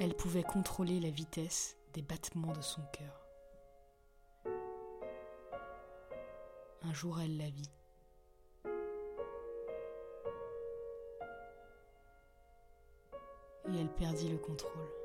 [0.00, 3.26] Elle pouvait contrôler la vitesse des battements de son cœur.
[6.82, 7.70] Un jour, elle la vit.
[13.66, 15.03] Et elle perdit le contrôle.